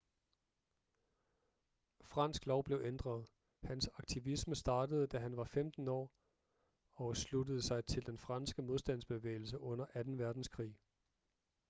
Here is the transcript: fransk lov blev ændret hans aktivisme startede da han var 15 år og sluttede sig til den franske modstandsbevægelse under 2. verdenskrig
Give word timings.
fransk 2.03 2.45
lov 2.45 2.63
blev 2.63 2.81
ændret 2.83 3.27
hans 3.63 3.87
aktivisme 3.97 4.55
startede 4.55 5.07
da 5.07 5.19
han 5.19 5.37
var 5.37 5.43
15 5.43 5.87
år 5.87 6.11
og 6.93 7.17
sluttede 7.17 7.61
sig 7.61 7.85
til 7.85 8.05
den 8.05 8.17
franske 8.17 8.61
modstandsbevægelse 8.61 9.59
under 9.59 9.85
2. 9.85 9.91
verdenskrig 10.07 10.75